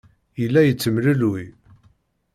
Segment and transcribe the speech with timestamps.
[0.41, 1.43] Yella yettemlelluy.